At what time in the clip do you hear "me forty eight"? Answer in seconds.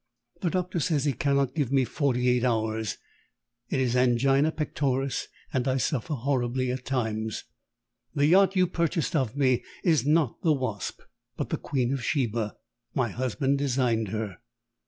1.71-2.43